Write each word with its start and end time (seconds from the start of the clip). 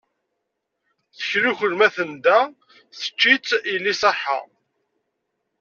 Teklukel 1.17 1.71
ma 1.79 1.87
tenda, 1.95 2.39
tečč-itt 2.99 3.47
yelli 3.71 3.93
ṣṣaḥḥa. 3.95 4.39